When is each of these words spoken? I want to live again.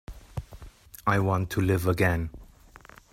I 1.05 1.19
want 1.19 1.51
to 1.51 1.61
live 1.61 1.85
again. 1.85 2.31